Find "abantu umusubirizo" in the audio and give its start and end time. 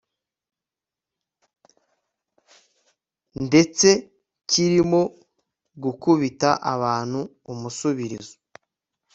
6.73-8.35